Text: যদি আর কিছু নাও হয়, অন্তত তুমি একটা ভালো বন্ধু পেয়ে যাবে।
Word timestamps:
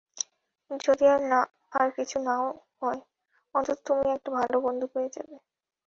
যদি 0.79 1.05
আর 1.73 1.87
কিছু 1.97 2.17
নাও 2.19 2.45
হয়, 2.79 3.01
অন্তত 3.55 3.77
তুমি 3.87 4.05
একটা 4.11 4.29
ভালো 4.37 4.55
বন্ধু 4.65 4.85
পেয়ে 4.93 5.13
যাবে। 5.15 5.35